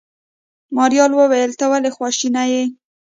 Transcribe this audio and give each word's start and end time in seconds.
ماريا 0.75 1.05
وويل 1.17 1.51
ته 1.59 1.65
ولې 1.71 1.89
خواشيني 1.95 2.45
يې. 2.53 2.63